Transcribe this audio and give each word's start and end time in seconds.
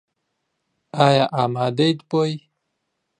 ئایا 0.97 1.25
ئامادەیت 1.35 1.99
بۆی؟ 2.09 2.33